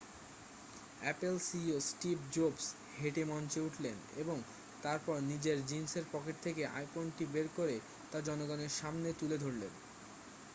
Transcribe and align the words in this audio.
Apple 1.01 1.35
CEO 1.39 1.77
Steve 1.89 2.17
জোভস 2.31 2.65
হেঁটে 2.97 3.23
মঞ্চে 3.25 3.59
উঠলেন 3.59 3.97
এবং 4.15 4.37
তারপর 4.83 5.15
নিজের 5.23 5.57
জিন্সের 5.65 6.05
পকেট 6.11 6.35
থেকে 6.43 6.61
আইফোনটি 6.77 7.23
বের 7.33 7.47
করে 7.55 7.75
তা 8.11 8.17
জনগণের 8.27 8.71
সামনে 8.79 9.09
তুলে 9.19 9.37
ধরলেন 9.37 9.73